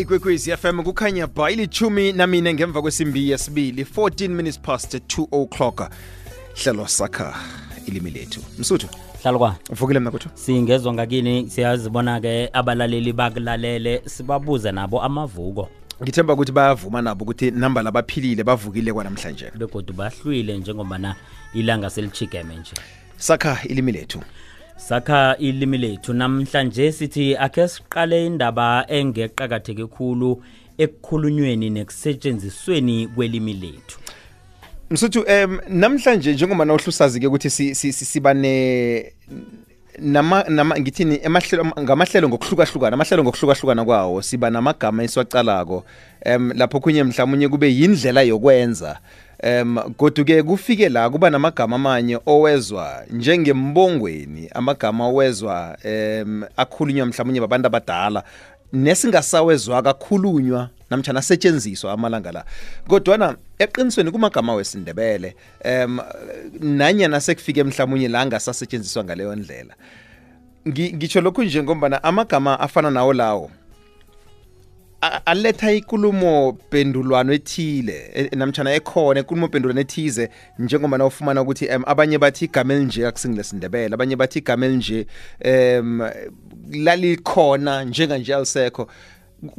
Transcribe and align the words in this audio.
ikwekwezi 0.00 0.56
FM 0.56 0.82
kukhanya 0.82 1.26
ba 1.26 1.50
ilithumi 1.50 2.12
namine 2.12 2.54
ngemva 2.54 2.82
kwesimbi 2.82 3.30
yesibili 3.30 3.82
14 3.82 4.28
minutes 4.28 4.60
past 4.60 4.94
2 4.94 5.42
o'clock. 5.42 5.90
Hlelo 6.62 6.86
sakha 6.86 7.34
ilimi 7.86 8.10
lethu. 8.10 8.40
Msuthu 8.58 8.88
hlalukwa 9.22 9.56
uvukile 9.70 10.00
mna 10.00 10.10
kutho 10.10 10.28
singezwa 10.34 10.92
ngakini 10.92 11.50
siyazibona-ke 11.50 12.50
abalaleli 12.52 13.12
bakulalele 13.12 14.02
sibabuze 14.06 14.72
nabo 14.72 15.02
amavuko. 15.02 15.68
Ngithemba 16.02 16.34
ukuthi 16.34 16.52
bayavuma 16.52 17.02
nabo 17.02 17.24
ukuthi 17.24 17.50
namba 17.50 17.82
labaphilile 17.82 18.44
bavukile 18.44 18.92
kwanamhlanje. 18.92 19.50
Begodwa 19.58 19.96
bahlwile 19.96 20.58
njengobana 20.58 21.14
ilanga 21.54 21.90
selichigeme 21.90 22.56
nje. 22.56 22.72
Sakha 23.16 23.58
ilimi 23.68 23.92
lethu 23.92 24.20
sakha 24.88 25.36
ilimi 25.38 25.78
lethu. 25.78 26.12
Namhlanje 26.12 26.92
sithi 26.92 27.36
akhe 27.36 27.68
siqale 27.68 28.26
indaba 28.26 28.84
engeqakatheke 28.88 29.86
khulu 29.86 30.42
ekukhulunyweni 30.78 31.70
nekusetshenzisweni 31.70 33.08
kwelimi 33.14 33.54
lethu. 33.54 33.98
Msuthu 34.90 35.20
um 35.20 35.58
namhlanje 35.68 36.32
njengoba 36.32 36.64
nawuhlusazi-ke 36.64 37.26
ukuthi 37.26 37.50
si- 37.50 37.74
si- 37.74 37.92
si- 37.92 38.04
siba 38.04 38.34
ne 38.34 39.12
nama 39.98 40.44
nama 40.48 40.80
ngithini 40.80 41.20
emahlelo 41.22 41.64
ngamahlelo 41.80 42.28
ngokuhlukahlukana 42.28 42.94
amahlelo 42.94 43.22
ngokuhlukahlukana 43.22 43.84
kwawo 43.84 44.22
siba 44.22 44.50
namagama 44.50 45.02
esiwacalako. 45.04 45.84
Um 46.26 46.52
lapho 46.56 46.80
kunye 46.80 47.04
mhlawumunye 47.04 47.48
kube 47.48 47.74
yindlela 47.74 48.22
yokwenza. 48.22 48.98
Um 49.42 49.78
goduke 49.98 50.42
kufike 50.42 50.88
la 50.88 51.10
kuba 51.10 51.30
namagama 51.30 51.76
amanye 51.76 52.18
owezwa 52.26 53.04
njengembongweni 53.10 54.48
amagama 54.54 55.06
owezwa 55.06 55.76
um 55.84 56.44
akhulunywa 56.56 57.06
mhlawumunye 57.06 57.40
babantu 57.40 57.66
abadala. 57.66 58.24
Nesingasawezwa 58.72 59.82
kakhulunywa 59.82 60.68
namtshana 60.90 61.18
asetshenziswa 61.18 61.92
amalanga 61.92 62.32
la. 62.32 62.44
Kodwana 62.88 63.36
eqinisweni 63.58 64.10
kumagama 64.10 64.54
wesindebele 64.54 65.36
um 65.64 66.00
nanyana 66.60 67.20
sekufike 67.20 67.64
mhlawumunye 67.64 68.08
la 68.08 68.20
angasasetshenziswa 68.20 69.04
ngaleyo 69.04 69.36
ndlela. 69.36 69.74
Ngi- 70.68 70.94
ngitsho 70.96 71.20
lokhu 71.20 71.42
njengombana 71.42 72.02
amagama 72.04 72.60
afana 72.60 72.90
nawo 72.90 73.12
lawo 73.12 73.50
aletha 75.00 75.72
ikulumo 75.72 76.52
pendulwano 76.52 77.32
ethile 77.32 78.10
e- 78.14 78.36
namtshana 78.36 78.74
ekhona 78.74 79.20
ikulumo 79.20 79.48
pendulwano 79.48 79.80
ethize 79.80 80.30
njengoba 80.58 80.98
na 80.98 81.06
ufumana 81.06 81.42
ukuthi 81.42 81.66
um, 81.66 81.82
abanye 81.86 82.18
bathi 82.18 82.44
igama 82.44 82.74
elinje 82.74 83.06
akusingilesindebele 83.06 83.94
abanye 83.94 84.16
bathi 84.16 84.38
igama 84.38 84.66
elinje 84.66 85.06
um 85.44 86.02
lalikhona 86.72 87.84
njenganje 87.84 88.34
alisekho. 88.34 88.88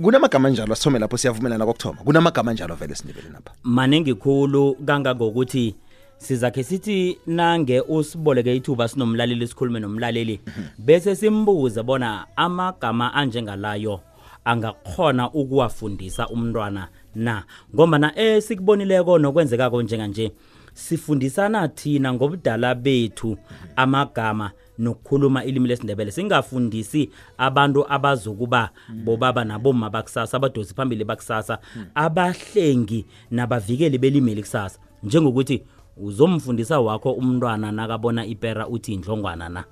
Kunamagama 0.02 0.47
anjalo 0.47 0.73
asithome 0.73 1.00
lapho 1.00 1.17
siyavumelana 1.17 1.66
kokuthoma? 1.66 2.03
Kunamagama 2.03 2.52
anjalo 2.52 2.75
vele 2.75 2.94
esindebeleni 2.94 3.36
apha 3.36 3.52
maningi 3.64 4.14
khulu 4.14 4.75
kangangokuthi 4.86 5.75
sizakhe 6.17 6.64
sithi 6.64 7.17
nange 7.28 7.81
usiboleke 7.81 8.56
ithuba 8.56 8.88
sinomlaleli 8.88 9.47
sikhulume 9.47 9.80
nomlaleli 9.80 10.39
bese 10.78 11.16
simbuze 11.16 11.84
bona 11.84 12.28
amagama 12.36 13.14
anjengalayo 13.14 14.00
angakhona 14.45 15.31
ukuwafundisa 15.31 16.28
umntwana 16.28 16.88
na? 17.16 17.44
Ngombana 17.75 18.20
esikubonileko 18.20 19.20
nokwenzekako 19.20 19.81
njenganje 19.81 20.31
sifundisana 20.73 21.67
thina 21.67 22.14
ngobudala 22.14 22.75
bethu 22.75 23.38
amagama 23.75 24.52
nokukhuluma 24.80 25.44
ilimi 25.45 25.67
lesindebele. 25.67 26.12
Singafundisi 26.12 27.09
abantu 27.38 27.86
abazokuba 27.94 28.69
bobaba 29.03 29.44
naboma 29.44 29.89
bakusasa 29.89 30.38
abadosi 30.38 30.73
phambili 30.75 31.03
bakusasa 31.03 31.59
abahlengi 31.95 33.06
nabavikeli 33.31 33.97
belimeli 33.97 34.42
kusasa 34.42 34.80
njengokuthi 35.03 35.64
uzomfundisa 35.97 36.80
wakho 36.80 37.12
umntwana 37.12 37.72
nakabona 37.72 38.25
ipera 38.25 38.68
uthi 38.68 38.94
indlongwana 38.94 39.50
na? 39.50 39.63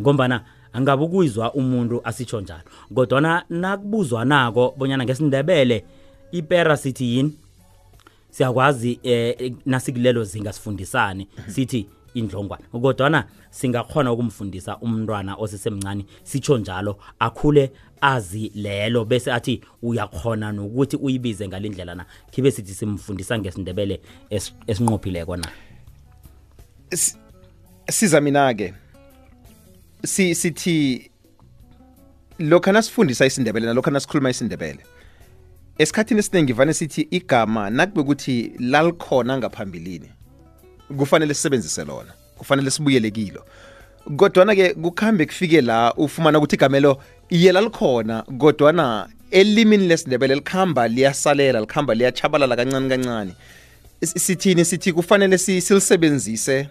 Ngombana 0.00 0.44
angabe 0.74 1.02
ukuyizwa 1.04 1.52
umuntu 1.54 2.00
asitsho 2.04 2.40
njalo. 2.40 2.62
Kodwana 2.94 3.44
nakubuzwa 3.50 4.24
nako 4.24 4.74
bonyana 4.78 5.04
ngesindebele 5.04 5.84
ipera 6.32 6.76
sithi 6.76 7.16
yini? 7.16 7.32
Siyakwazi 8.30 8.98
eh 9.02 9.52
nasikilelo 9.66 10.24
zinga 10.24 10.52
sifundisane 10.52 11.28
sithi 11.48 11.86
indlongwana. 12.14 12.64
Kodwana 12.72 13.24
singakhona 13.50 14.12
ukumfundisa 14.12 14.76
umntwana 14.78 15.34
osesemncane 15.36 16.04
sitsho 16.22 16.58
njalo 16.58 16.96
akhule 17.18 17.72
azi 18.00 18.52
lelo 18.54 19.04
bese 19.04 19.32
athi 19.32 19.60
uyakhona 19.82 20.52
nokuthi 20.52 20.96
uyibize 20.96 21.48
ngalindlela 21.48 21.94
na. 21.94 22.04
Khibe 22.30 22.50
sithi 22.50 22.74
simfundisa 22.74 23.38
ngesindebele 23.38 24.00
es- 24.30 24.52
esinqophileko 24.66 25.36
na. 25.36 25.48
Siza 27.90 28.20
mina-ke. 28.20 28.74
Si 30.04 30.34
sithi 30.34 31.10
lokha 32.38 32.72
nasifundisa 32.72 33.26
isindebele 33.26 33.66
nalokha 33.66 33.90
nasikhuluma 33.90 34.30
isindebele 34.30 34.78
esikhathini 35.78 36.20
esiningi 36.20 36.52
vane 36.52 36.72
sithi 36.74 37.08
igama 37.10 37.70
nakube 37.70 38.00
ukuthi 38.00 38.52
lalikhona 38.58 39.38
ngaphambilini 39.38 40.08
kufanele 40.98 41.34
sisebenzise 41.34 41.84
lona 41.84 42.12
kufanele 42.38 42.70
sibuyele 42.70 43.10
kilo. 43.10 43.44
Kodwana-ke 44.16 44.74
kukhambe 44.74 45.26
kufike 45.26 45.60
la 45.60 45.94
ufumana 45.94 46.38
ukuthi 46.38 46.56
igamelo 46.56 47.02
iye 47.30 47.52
lalikhona 47.52 48.22
kodwana 48.22 49.08
elimini 49.30 49.86
lesindebele 49.86 50.34
likhamba 50.34 50.88
liyasalela 50.88 51.60
likhamba 51.60 51.94
liyachabalala 51.94 52.56
kancane 52.56 52.88
kancane 52.88 53.32
S- 54.00 54.14
sithini? 54.26 54.64
Sithi 54.64 54.92
kufanele 54.92 55.38
si- 55.38 55.60
silisebenzise 55.60 56.68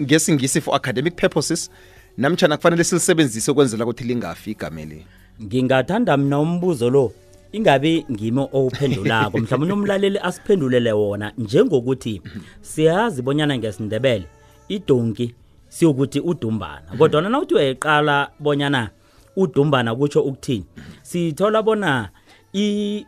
ngesingisi 0.00 0.60
for 0.60 0.74
academic 0.76 1.14
purposes. 1.16 1.70
Namtshana 2.18 2.56
kufanele 2.56 2.84
silisebenzise 2.84 3.50
ukwenzela 3.50 3.84
ukuthi 3.84 4.04
lingafi 4.04 4.50
igameli 4.50 5.06
ngingathanda 5.42 6.16
mina 6.16 6.40
umbuzo 6.40 6.90
lo. 6.90 7.12
Ingabe 7.52 8.04
ngimi 8.10 8.40
owuphendulako? 8.52 9.38
Mhlawumbe 9.38 9.72
umlaleli 9.72 10.18
asiphendulele 10.18 10.92
wona 10.92 11.32
njengokuthi 11.38 12.22
siyazi 12.60 13.22
bonyana 13.22 13.58
ngesindebele 13.58 14.24
idonki 14.68 15.34
siyokuthi 15.68 16.20
udumbana. 16.20 16.82
Kodwa 16.98 17.22
nawuthi 17.22 17.54
uyayiqala 17.54 18.30
bonyana 18.40 18.90
udumbana 19.36 19.94
kutsho 19.94 20.22
ukuthini 20.22 20.64
sithola 21.02 21.62
bona 21.62 22.08
i 22.54 23.06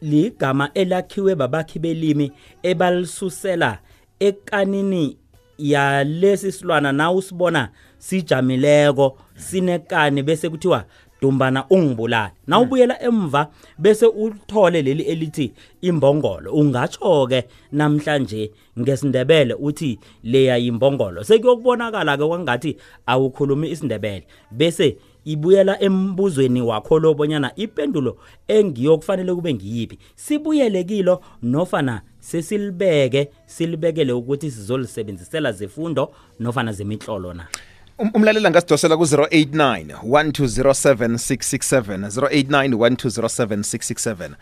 ligama 0.00 0.70
elakhiwe 0.74 1.34
babakhi 1.34 1.78
belimi 1.78 2.32
ebalisusela 2.62 3.78
ekanini 4.20 5.16
yalesi 5.58 6.52
silwana 6.52 6.92
na 6.92 7.12
usibona 7.12 7.68
sijamileko 8.02 9.18
sinekani 9.36 10.22
bese 10.22 10.48
kuthiwa 10.48 10.84
dumbana 11.20 11.64
ungibulala 11.70 12.30
na 12.46 12.60
ubuyela 12.60 13.02
emva 13.02 13.48
bese 13.78 14.06
uthole 14.06 14.82
leli 14.82 15.02
elithi 15.02 15.52
imbongolo. 15.80 16.52
Ungatsho-ke 16.52 17.44
namhlanje 17.72 18.50
ngesindebele 18.78 19.54
uthi 19.54 19.98
leya 20.22 20.56
yimbongolo. 20.56 21.24
Sekuyokubonakala 21.24 22.16
ke 22.16 22.26
kwangathi 22.26 22.76
awukhulumi 23.06 23.70
isindebele. 23.70 24.26
Bese 24.50 24.96
ibuyela 25.24 25.80
embuzweni 25.82 26.62
wakho 26.62 26.98
lo 26.98 27.14
bonyana 27.14 27.52
ipendulo 27.56 28.16
engiyokufanele 28.48 29.34
kube 29.34 29.54
ngiyiphi. 29.54 29.98
Sibuyele 30.14 30.84
kilo 30.84 31.20
nofana 31.42 32.02
sesilibeke 32.18 33.28
silibekele 33.46 34.12
ukuthi 34.12 34.50
sizolisebenzisela 34.50 35.52
zefundo 35.52 36.12
nofana 36.40 36.72
zemitlolo 36.72 37.34
na? 37.34 37.46
Um- 38.02 38.10
umlaleli 38.14 38.46
angasidosela 38.46 38.96
ku-089 38.96 40.02
1207 40.02 41.18
667 41.18 42.10
089 42.10 42.74
1207 42.74 43.62
667 43.62 44.34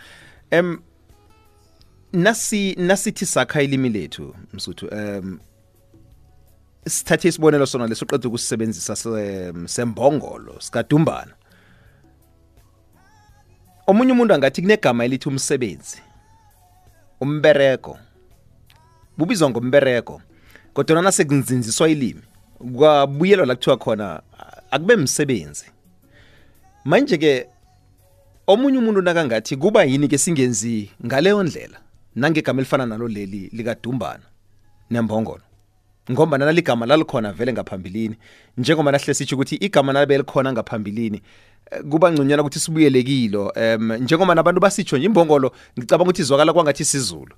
um 0.53 0.79
nasi 2.12 2.75
nasithi 2.79 3.27
sakha 3.27 3.62
ilimi 3.62 3.89
lethu 3.89 4.35
msuthu 4.53 4.87
um 4.87 5.39
sithathe 6.89 7.29
isibonelo 7.29 7.67
sona 7.67 7.87
lesoqeda 7.87 8.29
ukusisebenzisa 8.29 8.97
se- 8.97 9.53
sembongolo 9.67 10.61
sikadumbana. 10.61 11.33
Omunye 13.87 14.12
umuntu 14.12 14.35
angathi 14.35 14.62
kunegama 14.62 15.05
elithi 15.05 15.29
umsebenzi 15.29 15.99
umbereko 17.21 17.99
bubizwa 19.19 19.51
ngombereko 19.51 20.23
kodwa 20.73 21.03
nasekunzinziswa 21.03 21.89
ilimi. 21.89 22.23
Kwabuyelwa 22.77 23.47
la 23.47 23.55
kuthiwa 23.55 23.77
khona 23.77 24.23
akube 24.71 24.97
msebenzi. 24.97 25.65
Manje-ke 26.85 27.47
omunye 28.47 28.79
umuntu 28.79 29.03
nakangathi 29.03 29.57
kuba 29.57 29.85
yini 29.85 30.09
ke 30.09 30.19
singenzi 30.19 30.91
ngaleyo 31.07 31.43
ndlela? 31.43 31.79
Nangegama 32.17 32.61
elifana 32.61 32.87
nalo 32.87 33.09
leli 33.09 33.51
likadumbana 33.53 34.25
nembongolo. 34.91 35.43
Ngoba 36.11 36.39
naligama 36.39 36.87
lalikhona 36.87 37.33
vele 37.33 37.53
ngaphambilini. 37.53 38.17
Njengoba 38.59 38.93
nahle 38.93 39.15
sitsho 39.15 39.37
ukuthi 39.37 39.57
igama 39.57 39.93
nalibe 39.93 40.19
likhona 40.19 40.53
ngaphambilini 40.53 41.23
eh, 41.71 41.83
kuba 41.91 42.12
ngconywana 42.12 42.43
ukuthi 42.43 42.59
sibuyelekilo 42.59 43.53
em 43.55 43.93
njengoba 43.93 44.35
nabantu 44.35 44.61
basitsho 44.61 44.99
nje 44.99 45.07
imbongolo 45.07 45.53
ngicabanga 45.79 46.03
ukuthi 46.03 46.23
izwakala 46.23 46.53
kwangathi 46.53 46.85
sizulu 46.85 47.35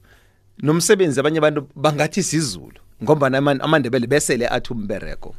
nomsebenzi 0.62 1.20
abanye 1.20 1.38
abantu 1.38 1.68
bangathi 1.74 2.22
sizulu 2.22 2.80
ngoba 3.02 3.26
amandebele 3.26 4.06
besele 4.06 4.48
athi 4.48 4.72
umbereko 4.72 5.34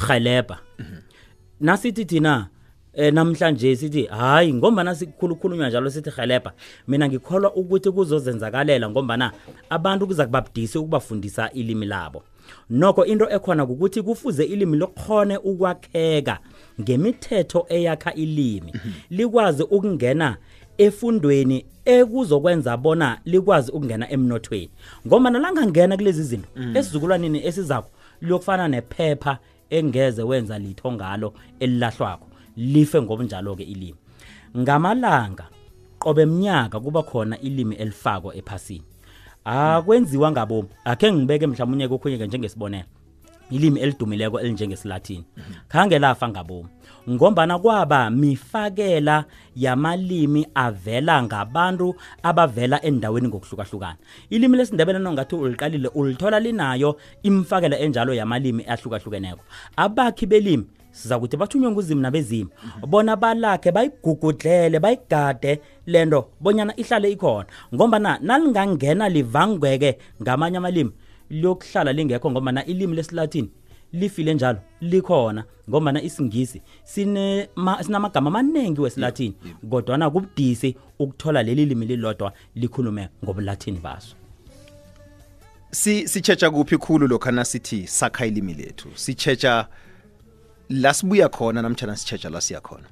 rhelebha. 0.08 0.58
Nasithi 1.60 2.04
thina 2.04 2.48
eh, 2.92 3.12
namhlanje 3.12 3.76
sithi 3.76 4.06
hayi 4.06 4.54
ngombana 4.54 4.94
sikhulukhulunywa 4.94 5.68
njalo 5.68 5.90
sithi 5.90 6.10
rhelebha. 6.10 6.52
Mina 6.88 7.08
ngikholwa 7.08 7.54
ukuthi 7.54 7.90
kuzozenzakalela 7.90 8.90
ngombana 8.90 9.32
abantu 9.70 10.06
kuza 10.06 10.26
kubabudisi 10.26 10.78
ukubafundisa 10.78 11.50
ilimi 11.50 11.86
labo 11.86 12.22
nokho 12.70 13.04
into 13.04 13.30
ekhona 13.30 13.64
ukuthi 13.64 14.02
kufuze 14.02 14.44
ilimi 14.44 14.76
lokhone 14.76 15.36
ukwakheka 15.36 16.38
ngemithetho 16.80 17.66
eyakha 17.68 18.14
ilimi. 18.14 18.72
Likwazi 19.10 19.62
ukungena 19.62 20.36
efundweni 20.78 21.64
ekuzokwenza 21.84 22.76
bona 22.76 23.20
likwazi 23.24 23.72
ukungena 23.72 24.10
emnothweni. 24.10 24.70
Ngoba 25.06 25.30
nalangangena 25.30 25.96
kulezi 25.96 26.22
zinto 26.22 26.48
esizukulwaneni 26.74 27.46
esizakho 27.46 27.90
liyokufana 28.20 28.68
nephepha 28.68 29.38
engeze 29.70 30.22
wenza 30.22 30.58
litho 30.58 30.92
ngalo 30.92 31.34
elilahlwako 31.60 32.26
life 32.56 33.02
ngobunjalo-ke 33.02 33.62
ilimi. 33.62 33.98
Ngamalanga 34.58 35.48
qobe 35.98 36.26
mnyaka 36.26 36.80
kuba 36.80 37.02
khona 37.02 37.40
ilimi 37.40 37.74
elifako 37.74 38.34
ephasini. 38.34 38.84
Akwenziwa 39.48 40.30
ngabomu 40.30 40.68
akhe 40.84 41.12
ngibeke 41.12 41.46
mhlawumunye 41.46 41.88
kokhunye-ke 41.88 42.26
njengesibonelo. 42.26 42.84
Ilimi 43.50 43.80
elidumileko 43.80 44.40
elinjengesilatini. 44.40 45.24
Khange 45.68 45.98
lafa 45.98 46.28
ngabomu 46.28 46.68
ngombana 47.10 47.58
kwaba 47.58 48.10
mifakela 48.10 49.24
yamalimi 49.56 50.46
avela 50.54 51.22
ngabantu 51.22 51.94
abavela 52.22 52.82
endaweni 52.84 53.28
ngokuhlukahlukana. 53.28 53.96
Ilimi 54.30 54.56
lesindebele 54.56 54.98
nongathi 54.98 55.34
uliqalile 55.34 55.88
ulithola 55.88 56.40
linayo 56.40 57.00
imfakela 57.22 57.78
enjalo 57.78 58.14
yamalimi 58.14 58.64
ahlukahlukeneko. 58.64 59.40
Abakhi 59.76 60.26
belimi 60.26 60.66
siza 60.90 61.18
kuthi 61.18 61.36
bathunywe 61.36 61.70
nguzimu 61.70 62.00
nabezimu 62.00 62.50
bona 62.86 63.16
balakhe 63.16 63.72
bayigugudlele 63.72 64.80
bayigade 64.80 65.60
lento 65.86 66.28
bonyana 66.40 66.76
ihlale 66.76 67.12
ikhona. 67.12 67.46
Ngombana 67.74 68.18
nalingangena 68.22 69.08
livangweke 69.08 69.98
ngamanye 70.22 70.56
amalimi 70.56 70.92
liyokuhlala 71.30 71.92
lingekho 71.92 72.30
ngombana 72.30 72.64
ilimi 72.64 72.96
lesilatini 72.96 73.50
lifile 73.92 74.34
njalo 74.34 74.58
likhona 74.80 75.44
ngombana 75.70 76.02
isingisi 76.02 76.62
sinamagama 76.84 78.28
amaningi 78.28 78.80
wesilatini 78.80 79.34
kodwana 79.70 80.10
kubudisi 80.10 80.76
ukuthola 80.98 81.42
leli 81.42 81.66
limi 81.66 81.86
lilodwa 81.86 82.32
likhulume 82.54 83.08
ngobulatini 83.24 83.78
baso. 83.78 84.16
Si 85.70 86.08
sitshetsha 86.08 86.50
kuphi 86.50 86.78
khulu 86.78 87.06
lokho 87.06 87.30
nasithi 87.30 87.86
sakha 87.86 88.26
ilimi 88.26 88.54
lethu? 88.54 88.88
Sitshetsha 88.94 89.68
la 90.68 90.94
sibuya 90.94 91.28
khona 91.28 91.62
namtjana 91.62 91.96
sitshetsha 91.96 92.30
la 92.30 92.40
siya 92.40 92.60
khona? 92.60 92.88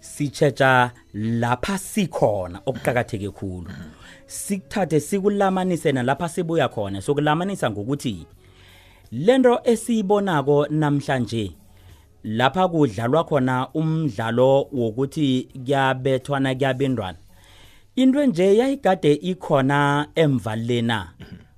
Sitshetsha 0.00 0.90
lapha 1.14 1.78
sikhona 1.78 2.60
okuqakatheke 2.66 3.30
khulu. 3.30 3.70
Sikuthathe 4.26 5.00
sikulamanise 5.00 5.92
nalapha 5.92 6.28
sibuya 6.28 6.68
khona. 6.68 7.00
Sokulamanisa 7.00 7.70
ngokuthi 7.70 8.26
lento 9.12 9.60
esiyibonako 9.64 10.66
namhlanje 10.70 11.52
lapha 12.24 12.68
kudlalwa 12.68 13.24
khona 13.24 13.68
umdlalo 13.74 14.68
wokuthi 14.72 15.48
kuyabethwana 15.52 16.54
kuyabendwana. 16.54 17.18
Into 17.96 18.26
nje 18.26 18.56
yayigade 18.56 19.12
ikhona 19.14 20.08
emva 20.14 20.56
lena 20.56 21.12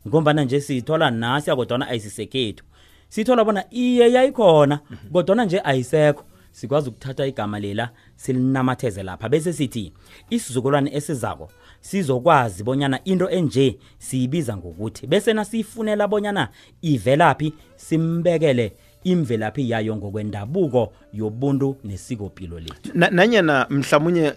ngombana 0.08 0.44
nje 0.44 0.60
sithola 0.60 1.10
nasiya 1.10 1.56
kodwana 1.56 1.88
ayisisekhethu. 1.88 2.64
Sithola 3.12 3.44
bona 3.44 3.64
iye 3.70 4.12
yayikhona 4.12 4.80
kodwana 5.12 5.44
nje 5.44 5.60
ayisekho. 5.64 6.24
Sikwazi 6.52 6.88
ukuthatha 6.88 7.26
igama 7.26 7.60
lela 7.60 7.90
silinamatheze 8.16 9.02
lapha. 9.02 9.28
Bese 9.28 9.52
sithi 9.52 9.92
isizukulwane 10.30 10.90
esizako 10.96 11.50
sizokwazi 11.80 12.62
bonyana 12.64 13.04
into 13.04 13.30
enje 13.30 13.78
siyibiza 13.98 14.56
ngokuthi 14.56 15.06
bese 15.06 15.32
nasiyifunela 15.32 16.08
bonyana 16.08 16.48
ivelaphi 16.82 17.52
simbekele 17.76 18.72
imvelaphi 19.04 19.70
yayo 19.70 19.96
ngokwendabuko 19.96 20.92
yobuntu 21.12 21.76
nesikopilo 21.84 22.60
lethu. 22.60 22.90
Na- 22.94 23.10
nanyana 23.10 23.66
mhlawumunye 23.70 24.32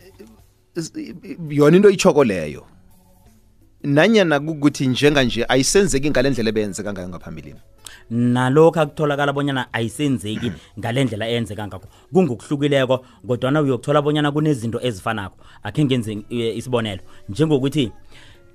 is- 0.76 0.94
yona 1.50 1.78
into 1.78 1.90
ichoko 1.90 2.24
leyo 2.24 2.66
nanyana 3.84 4.40
kukuthi 4.40 4.88
njenganje 4.88 5.46
ayisenzeki 5.50 6.10
ngalendlela 6.10 6.50
ebeyenzeka 6.50 6.94
ngayo 6.94 7.10
ngaphambilini? 7.10 7.60
Nalokho 8.10 8.80
akutholakala 8.80 9.34
bonyana 9.34 9.74
ayisenzeki 9.74 10.52
ngalendlela 10.80 11.28
eyenzeka 11.28 11.68
ngakho. 11.68 11.88
Kungokuhlukileko 12.14 13.06
kodwana 13.28 13.62
uyokuthola 13.62 14.02
bonyana 14.02 14.32
kunezinto 14.32 14.80
ezifanako. 14.82 15.38
Akhe 15.64 15.86
ngenze 15.86 16.18
isibonelo. 16.30 17.02
Njengokuthi 17.30 17.92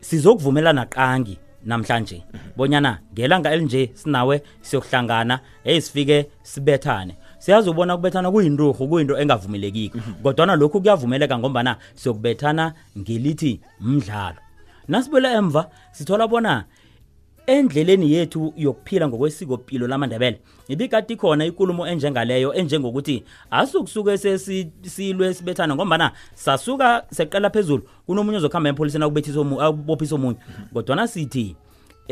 sizokuvumelana 0.01 0.87
qangi 0.87 1.39
namhlanje 1.65 2.23
bonyana 2.57 2.99
ngelanga 3.13 3.53
elinje 3.53 3.91
sinawe 3.95 4.43
siyokuhlangana 4.61 5.41
hey 5.65 5.81
sifike 5.81 6.27
sibethane. 6.43 7.17
Siyazi 7.39 7.71
ubona 7.71 7.95
ukubethana 7.95 8.31
kuyinturhu 8.31 8.89
kuyinto 8.89 9.19
engavumelekiko. 9.19 9.99
Kodwana 10.23 10.57
lokhu 10.57 10.81
kuyavumeleka 10.81 11.39
ngombana 11.39 11.77
siyokubethana 11.95 12.75
ngelithi 12.99 13.61
mdlalo. 13.81 14.37
Nasibuyela 14.89 15.33
emva 15.33 15.71
sithola 15.93 16.29
bona 16.29 16.65
endleleni 17.47 18.13
yethu 18.13 18.53
yokuphila 18.57 19.09
ngokwesikopilo 19.09 19.87
lamandebele. 19.87 20.41
Ibikade 20.69 21.15
ikhona 21.15 21.45
ikulumo 21.45 21.87
enjengaleyo 21.87 22.55
enjengokuthi 22.55 23.25
asukusuke 23.51 24.19
sesilwe 24.19 25.35
sibethana 25.35 25.75
ngombana 25.75 26.13
sasuka 26.35 27.05
seqela 27.11 27.51
phezulu. 27.51 27.83
Kunomunye 28.07 28.39
ozokuhamba 28.39 28.69
emapholiseni 28.69 29.05
akubethisa 29.05 29.41
omu- 29.41 29.61
akubophisa 29.63 30.15
omunye 30.15 30.39
kodwana 30.73 31.09
sithi 31.09 31.57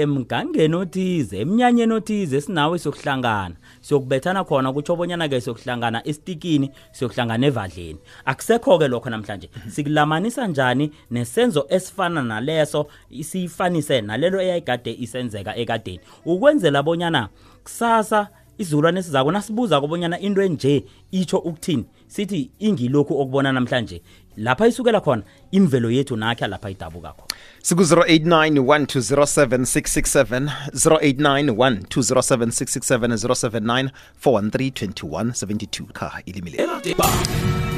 emgangeni 0.02 0.74
othize 0.74 1.40
emnyanyeni 1.40 1.92
othize 1.92 2.40
sinawe 2.40 2.78
siyokuhlangana 2.78 3.54
siyokubethana 3.80 4.44
khona 4.44 4.72
kutsho 4.72 4.96
bonyana-ke 4.96 5.40
siyokuhlangana 5.40 6.06
esitikini 6.08 6.70
siyokuhlangana 6.92 7.46
evadleni 7.46 7.98
akusekho-ke 8.24 8.88
lokho 8.88 9.10
namhlanje. 9.10 9.50
Sikulamanisa 9.68 10.46
njani 10.46 10.92
nesenzo 11.10 11.66
esifana 11.68 12.22
naleso 12.22 12.86
siyifanise 13.20 14.00
nalelo 14.00 14.40
eyayigade 14.40 14.92
isenzeka 15.00 15.56
ekadeni? 15.56 16.00
Ukwenzela 16.24 16.82
bonyana 16.82 17.28
kusasa 17.64 18.28
izulwane 18.58 19.00
esizako 19.00 19.32
nasibuza 19.32 19.80
kobonyana 19.80 20.20
into 20.20 20.42
enje 20.42 20.84
itsho 21.10 21.38
ukuthini? 21.38 21.84
Sithi 22.06 22.50
ingilokhu 22.58 23.20
okubona 23.20 23.52
namhlanje. 23.52 24.02
Lapha 24.36 24.66
isukela 24.66 25.00
khona 25.00 25.22
imvelo 25.50 25.90
yethu 25.90 26.16
nakhe 26.16 26.46
lapha 26.46 26.70
idabuka 26.70 27.12
khona. 27.12 27.28
Siku-089 27.62 28.60
1207667 28.60 30.50
089 30.74 31.50
1207667 31.50 33.90
079 34.20 35.92
kha 35.92 36.22
ilimi 36.26 36.50
lethu 36.50 36.94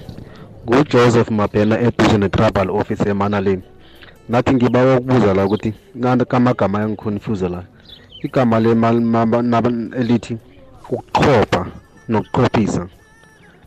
ngujoseph 0.65 1.31
mabhena 1.31 1.81
eduze 1.81 2.19
ne-tribal 2.19 2.71
office 2.71 3.09
emanaleni. 3.09 3.63
Nathi 4.29 4.55
ngibawa 4.55 4.97
ukubuza 4.97 5.35
la 5.35 5.47
ukuthi 5.47 5.75
kamagama 6.25 6.81
yangiconfuse 6.81 7.49
la? 7.49 7.65
Igama 8.23 8.61
elithi 9.99 10.37
ukuchopha 10.91 11.67
nokuchophisa 12.09 12.89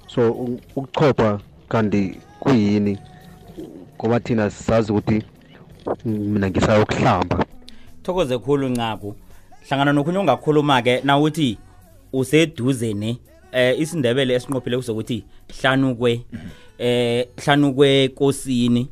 so 0.08 0.32
ukuchopha 0.32 1.40
kanti 1.70 2.20
kuyini? 2.40 2.98
Ngoba 3.98 4.20
thina 4.20 4.50
sazi 4.50 4.92
ukuthi 4.92 5.24
mina 6.06 6.50
ngisayokuhlamba 6.50 7.46
thokoze 8.04 8.38
khulu 8.38 8.70
ncaku 8.70 9.16
hlangana 9.68 9.94
nokhunye 9.94 10.18
ongakhuluma-ke 10.18 11.02
nawuthi 11.04 11.58
useduze 12.14 12.94
ne 12.94 13.18
eh 13.52 13.80
isindebele 13.80 14.34
esinqophile 14.34 14.78
kuzokuthi 14.78 15.24
hlanukwe 15.62 16.22
eh 16.80 17.28
hlanukwe 17.46 18.08
kosini. 18.08 18.88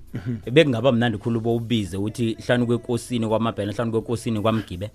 Bekungaba 0.52 0.92
mnandi 0.92 1.18
khulu 1.18 1.40
bowubize 1.40 1.98
uthi 1.98 2.38
hlanukwe 2.46 2.78
kosini 2.78 3.28
kwamabhena 3.28 3.72
hlanukwe 3.74 4.02
kosini 4.02 4.42
kwamgibe 4.42 4.90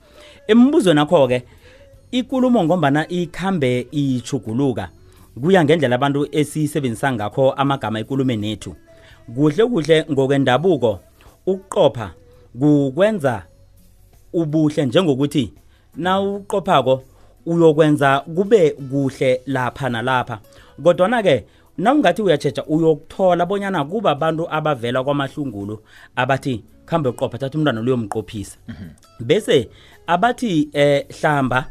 embuzweni 0.46 1.00
akho 1.00 1.28
ke 1.28 1.42
ikulumo 2.12 2.64
ngombana 2.64 3.08
ikhambe 3.08 3.86
ichuguluka 3.90 4.88
kuya 5.40 5.64
ngendlela 5.64 5.94
abantu 5.94 6.28
esisebenzisa 6.32 7.12
ngakho 7.12 7.52
amagama 7.52 8.00
ekulumeni 8.00 8.48
nethu 8.48 8.76
kuhle 9.34 9.64
kuhle 9.66 10.04
ngokwendabuko 10.10 11.00
ukuqopha 11.46 12.10
kukwenza 12.60 13.42
ubuhle 14.32 14.86
njengokuthi 14.86 15.52
na 15.96 16.20
uqophako 16.20 17.02
uyokwenza 17.46 18.20
kube 18.20 18.70
kuhle 18.70 19.42
lapha 19.46 19.88
nalapha. 19.88 20.40
Kodwana 20.84 21.22
ke 21.22 21.44
nawungathi 21.78 22.22
uyatsheja 22.22 22.64
uyokuthola 22.64 23.46
bonyana 23.46 23.84
kuba 23.84 24.10
abantu 24.10 24.46
abavela 24.50 25.04
kwamahlungulu 25.04 25.78
abathi 26.16 26.64
khambe 26.86 27.08
uqopha 27.08 27.38
thatha 27.38 27.58
umntwana 27.58 27.80
luyomqophisa 27.80 28.56
bese 29.20 29.68
abathi 30.06 30.68
eh 30.72 31.06
hlamba 31.20 31.66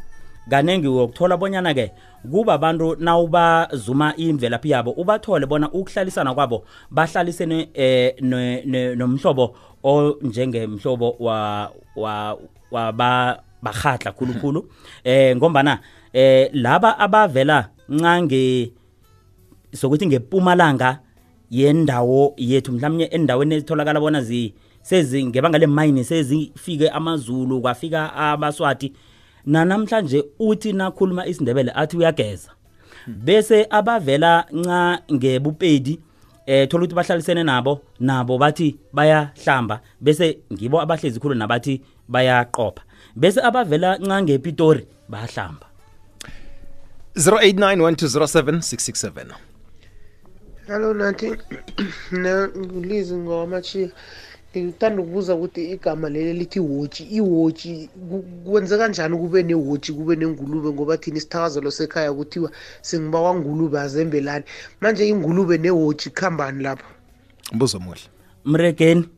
kanengi 0.50 0.88
uyokuthola 0.88 1.36
bonyana 1.36 1.74
ke 1.74 1.92
kuba 2.30 2.54
abantu 2.54 2.96
nawubazuma 2.96 4.16
imvelaphi 4.16 4.70
yabo 4.70 4.90
ubathole 4.90 5.46
bona 5.46 5.70
ukuhlalisana 5.70 6.34
kwabo 6.34 6.64
bahlalisene 6.90 7.68
ne- 8.20 8.62
ne- 8.64 8.94
nomhlobo 8.94 9.54
onjengemhlobo 9.82 11.16
wa 11.20 11.70
wa 11.96 12.38
waba 12.70 13.42
bahadla 13.62 14.12
khulukhulu. 14.12 14.66
Eh 15.04 15.36
ngombana 15.36 15.78
eh 16.12 16.50
laba 16.52 16.98
abavela 16.98 17.68
ncange 17.88 18.72
sokuthi 19.74 20.06
ngepumalanga 20.06 20.98
yendawo 21.50 22.34
yethu 22.36 22.72
mhlawumnye 22.72 23.04
endaweni 23.04 23.54
ezitholakala 23.54 24.00
bona 24.00 24.22
zi 24.22 24.54
sezi 24.82 25.26
ngebanga 25.26 25.58
lemayini 25.58 26.04
sezifike 26.04 26.88
amazulu 26.88 27.60
kwafika 27.60 28.14
abaswati 28.14 28.92
nanamhlanje 29.46 30.24
uthi 30.38 30.72
nakhuluma 30.72 31.26
isindebele 31.26 31.72
athi 31.74 31.96
uyageza. 31.96 32.50
Bese 33.06 33.66
abavela 33.70 34.44
nca 34.52 34.98
ngebupedi 35.12 36.00
eh 36.46 36.68
thola 36.68 36.84
ukuthi 36.84 36.94
bahlalisene 36.94 37.44
nabo 37.44 37.80
nabo 38.00 38.38
bathi 38.38 38.76
bayahlamba. 38.92 39.80
Bese 40.00 40.38
ngibo 40.52 40.80
abahlezi 40.80 41.20
khulu 41.20 41.34
nabathi 41.34 41.82
bayaqopha. 42.08 42.82
Bese 43.16 43.40
abavela 43.42 43.98
nca 43.98 44.22
ngepitori 44.22 44.86
bayahlamba. 45.08 45.66
0891207667 47.16 49.34
Hello 50.66 50.94
nathi 50.94 51.36
na 52.22 52.46
Lizi 52.80 53.14
ngowamachiya 53.14 53.90
ngithanda 54.60 55.02
ukubuza 55.02 55.34
ukuthi 55.34 55.70
igama 55.70 56.08
leli 56.08 56.32
lithi 56.32 56.60
watch 56.60 57.00
iwatch 57.00 57.66
kwenze 58.44 58.78
kanjani 58.78 59.16
kube 59.16 59.42
newatch 59.42 59.90
kube 59.90 60.16
nengulube? 60.16 60.72
Ngoba 60.72 60.96
thina 60.96 61.16
isithakazelo 61.16 61.70
sekhaya 61.70 62.12
kuthiwa 62.12 62.50
singibawa 62.80 63.34
ngulube 63.34 63.80
azembelani. 63.80 64.44
Manje 64.80 65.08
ingulube 65.08 65.58
newatch 65.58 66.08
khambani 66.08 66.62
lapha 66.62 66.84
mbuzo 67.52 67.78
muhle 67.80 68.00
mregeni 68.44 69.08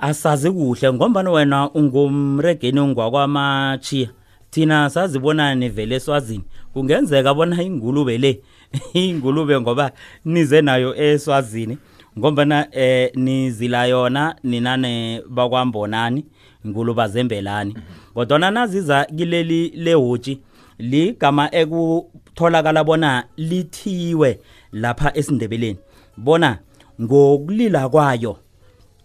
asazi 0.00 0.50
kuhle 0.50 0.92
ngombani 0.92 1.28
wena 1.28 1.70
ungumregeni 1.70 2.80
ungwakwamachiya 2.80 4.08
thina 4.50 4.90
sazibona 4.90 5.54
nivele 5.54 5.94
eswazini? 5.94 6.44
Kungenzeka 6.72 7.34
bona 7.34 7.62
ingulube 7.62 8.18
le 8.18 8.40
ingulube 8.94 9.60
ngoba 9.60 9.92
nize 10.24 10.62
nayo 10.62 10.96
eswazini. 10.96 11.78
Ngombana 12.18 12.68
eh 12.72 13.10
nizila 13.14 13.86
yona 13.86 14.36
ninane 14.42 15.22
bakwambonani 15.28 16.24
nguluba 16.66 17.08
zembelani 17.08 17.76
kodwa 18.14 18.50
naziza 18.50 19.04
kileli 19.04 19.68
lehotshi 19.68 20.40
ligama 20.78 21.54
ekutholakala 21.54 22.84
bona 22.84 23.24
lithiwe 23.36 24.40
lapha 24.72 25.16
esindebeleni. 25.16 25.78
Bona 26.16 26.58
ngokulila 27.00 27.88
kwayo 27.88 28.38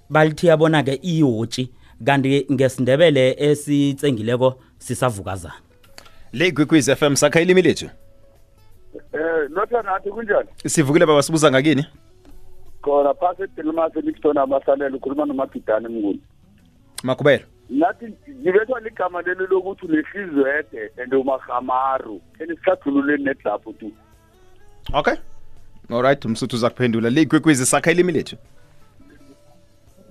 balithiya 0.09 0.57
bona 0.57 0.83
ke 0.83 0.99
ihotshi 1.01 1.71
kanti 2.05 2.45
ngesindebele 2.51 3.35
esitsengileko 3.39 4.55
sisavukazana. 4.77 5.53
Le 6.33 6.47
igwigwiz 6.47 6.91
FM 6.91 7.15
sakha 7.15 7.41
ilimi 7.41 7.61
lethu? 7.61 7.85
Eh 9.13 9.49
notha 9.49 9.81
nathi 9.81 10.09
kunjani? 10.09 10.49
sivukile 10.65 11.05
baba 11.05 11.23
sibuza 11.23 11.51
ngakini? 11.51 11.85
Khona 12.81 13.13
phakathi 13.13 13.43
eDelmas 13.43 13.95
Livingstone 13.95 14.39
amasalela 14.39 14.95
ukhuluma 14.97 15.25
noMagidane 15.25 15.87
Mnguni. 15.87 16.21
makubelo 17.03 17.43
Nathi 17.69 18.05
ngibethwa 18.29 18.79
ligama 18.79 19.21
leli 19.21 19.47
lokuthi 19.49 19.85
unehlizwede 19.85 20.91
and 21.03 21.13
umahamaru. 21.13 22.21
Enisihlathululeni 22.39 23.23
nedlaphu 23.23 23.73
tu. 23.73 23.91
okay 24.93 25.13
alright 25.89 26.25
umsuthu 26.25 26.55
uza 26.55 26.69
kuphendula 26.69 27.09
le 27.09 27.21
igwigwiz 27.21 27.63
sakha 27.63 27.91
ilimi 27.91 28.11
lethu 28.11 28.35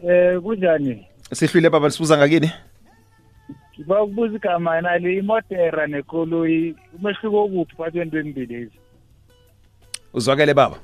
Eh 0.09 0.41
kunjani? 0.43 1.07
sihlwile 1.33 1.71
baba 1.71 1.91
sibuza 1.91 2.17
ngakini 2.19 2.51
Ngiba 3.79 4.03
ukubuza 4.03 4.37
igama 4.37 4.81
nali 4.81 5.19
imotera 5.19 5.87
nekoloyi 5.87 6.77
umehluko 6.99 7.49
kuphi 7.49 7.77
phakathi 7.77 7.97
kwento 7.99 8.19
embili 8.19 8.47
lezi? 8.55 8.79
uzwakele 10.15 10.55
baba 10.55 10.77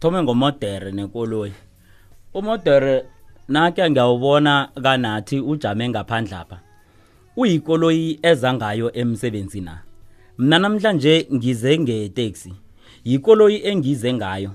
sithome 0.00 0.22
ngomodere 0.22 0.92
nekoloyi 0.92 1.52
umodere 2.34 3.04
nakhe 3.48 3.90
ngiyawubona 3.90 4.68
kanathi 4.82 5.40
ujame 5.40 5.88
ngaphandle 5.88 6.36
apha. 6.36 6.58
Uyikoloyi 7.36 8.18
eza 8.22 8.54
ngayo 8.54 8.92
emsebenzini 8.92 9.64
na? 9.64 9.82
Mina 10.38 10.58
namhlanje 10.58 11.28
ngize 11.34 11.78
ngeteksi. 11.78 12.52
Yikoloyi 13.04 13.66
engize 13.66 14.12
ngayo. 14.12 14.50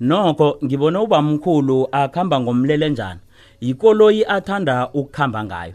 Nokho 0.00 0.58
ngibone 0.64 0.98
ubamkhulu 0.98 1.88
akhamba 1.92 2.40
ngomlele 2.40 2.88
njani. 2.88 3.20
Yikoloyi 3.60 4.24
athanda 4.24 4.88
ukukhamba 4.92 5.44
ngayo. 5.44 5.74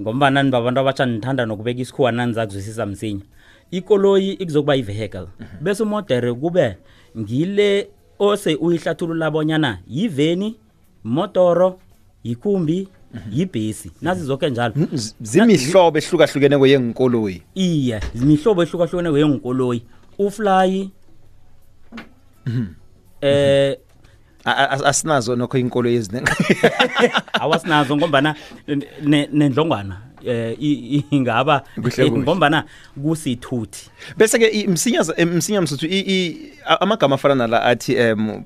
Ngombana 0.00 0.42
nibabantu 0.42 0.80
abatsha 0.80 1.06
nithanda 1.06 1.46
nokubeka 1.46 1.80
isikhuwa 1.80 2.12
nanizakuzwisisa 2.12 2.86
msinya. 2.86 3.22
Ikoloyi 3.70 4.32
ikuzokuba 4.32 4.74
yi-vehicle. 4.74 5.28
Bese 5.60 5.82
umodere 5.82 6.34
kube 6.34 6.76
ngile 7.18 7.88
ose 8.18 8.54
uyihlathulula 8.54 9.30
bonyana 9.30 9.78
yiveni 9.88 10.56
motoro 11.04 11.78
yikhumbi 12.24 12.88
yibhesi. 13.32 13.90
Nazi 14.02 14.24
zonke 14.24 14.50
njalo. 14.50 14.74
Zimihlobo 15.20 15.98
ehlukahlukeneko 15.98 16.66
yenkoloyi 16.66 17.42
iye 17.54 18.00
imihlobo 18.14 18.62
ehlukahlukene 18.62 19.18
yenkoloyi 19.18 19.82
ufly 20.18 20.90
eh 23.20 23.76
a- 24.44 24.50
a- 24.50 24.84
asinazo 24.84 25.36
nokho 25.36 25.58
inkoloyi 25.58 25.96
eziningi 25.96 26.30
awasinazo 27.40 27.96
ngombana 27.96 28.34
ne- 29.02 29.28
nendlongwana. 29.32 29.96
Eh 30.26 30.56
ingaba 31.10 31.62
ngombana 32.10 32.64
kusithuthi. 33.02 33.90
Bese 34.16 34.38
ke 34.38 34.66
msinya 34.68 35.04
msinya 35.26 35.60
msuthu 35.60 35.86
amagama 36.80 37.14
afana 37.14 37.34
nala 37.34 37.62
athi 37.64 37.94
em 37.94 38.42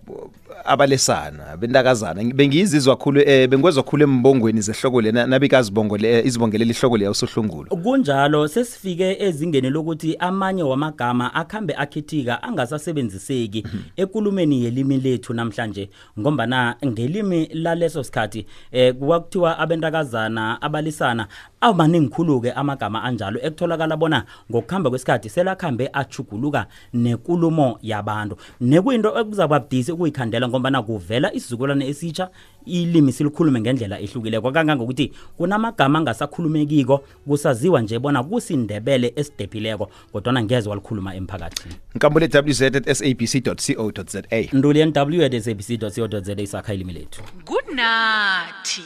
abalesana 0.65 1.57
bentakazana 1.57 2.25
bengiyizizwa 2.25 2.97
kakhulu 2.97 3.21
eh 3.21 3.49
bengwezwa 3.49 3.83
kakhulu 3.83 4.03
embongweni 4.03 4.61
zehloko 4.61 5.01
lena 5.01 5.27
nabikazibongole 5.27 6.23
izibongelela 6.25 6.71
ihloko 6.71 6.97
leya 6.97 7.11
usohlungulu 7.11 7.77
kunjalo 7.77 8.49
sesifike 8.49 9.17
ezingeni 9.21 9.71
lokuthi 9.71 10.17
amanye 10.17 10.63
wamagama 10.63 11.35
akhambe 11.35 11.75
akhithika 11.75 12.43
angasasebenziseki 12.43 13.65
ekulumeni 13.97 14.65
yelimi 14.65 14.97
lethu 14.97 15.35
namhlanje. 15.35 15.91
Ngombana 16.19 16.77
ngelimi 16.87 17.49
laleso 17.53 18.05
sikhathi 18.05 18.47
eh 18.73 18.95
kwakuthiwa 18.95 19.59
abentakazana 19.59 20.63
abalisana 20.63 21.27
amaningi 21.69 22.09
khulu-ke 22.09 22.53
amagama 22.53 23.03
anjalo 23.03 23.41
ekutholakala 23.43 23.97
bona 23.97 24.25
ngokuhamba 24.51 24.91
kwesikhathi 24.91 25.29
selakhambe 25.29 25.91
achuguluka 25.93 26.67
nekulumo 26.93 27.79
yabantu. 27.83 28.37
Nekuyinto 28.61 29.19
ekuzakuba 29.21 29.61
budisi 29.61 29.93
ukuyikhandela 29.93 30.49
ngombana 30.49 30.83
kuvela 30.83 31.33
isizukulwane 31.33 31.89
esitsha 31.89 32.31
ilimi 32.67 33.13
silikhulume 33.13 33.61
ngendlela 33.61 34.01
ehlukileko. 34.01 34.53
Kangangokuthi 34.53 35.13
kunamagama 35.37 35.99
angasakhulumekiko 35.99 36.99
kusaziwa 37.27 37.83
nje 37.83 37.99
bona 37.99 38.23
kusindebele 38.23 39.13
esidephileko 39.17 39.91
kodwana 40.13 40.43
ngeze 40.43 40.69
walikhuluma 40.69 41.15
emphakathini. 41.15 41.75
Nkambule 41.95 42.27
wz 42.27 42.63
at 42.63 42.93
sabc 42.93 43.43
co 43.45 44.03
za 44.07 44.23
nduli 44.53 44.85
nw 44.85 45.25
at 45.25 45.41
sabc 45.41 45.79
co 45.79 46.21
za 46.21 46.43
isakha 46.43 46.75
ilimi 46.75 46.93
lethu. 46.93 47.23
Kunathi 47.45 48.83